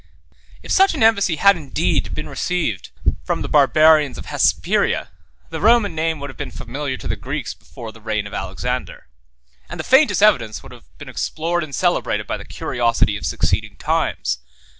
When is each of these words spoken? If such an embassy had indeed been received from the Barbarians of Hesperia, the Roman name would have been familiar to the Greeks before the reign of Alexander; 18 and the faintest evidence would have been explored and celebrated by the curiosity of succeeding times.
If 0.63 0.71
such 0.71 0.95
an 0.95 1.03
embassy 1.03 1.35
had 1.35 1.55
indeed 1.55 2.15
been 2.15 2.27
received 2.27 2.89
from 3.23 3.43
the 3.43 3.47
Barbarians 3.47 4.17
of 4.17 4.25
Hesperia, 4.25 5.09
the 5.51 5.61
Roman 5.61 5.93
name 5.93 6.19
would 6.19 6.29
have 6.31 6.37
been 6.41 6.49
familiar 6.49 6.97
to 6.97 7.07
the 7.07 7.15
Greeks 7.15 7.53
before 7.53 7.91
the 7.91 8.01
reign 8.01 8.25
of 8.25 8.33
Alexander; 8.33 9.05
18 9.65 9.65
and 9.69 9.79
the 9.79 9.83
faintest 9.83 10.23
evidence 10.23 10.63
would 10.63 10.71
have 10.71 10.85
been 10.97 11.07
explored 11.09 11.63
and 11.63 11.75
celebrated 11.75 12.25
by 12.25 12.37
the 12.37 12.45
curiosity 12.45 13.15
of 13.15 13.27
succeeding 13.27 13.75
times. 13.75 14.39